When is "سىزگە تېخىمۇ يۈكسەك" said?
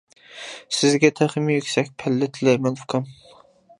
0.77-1.93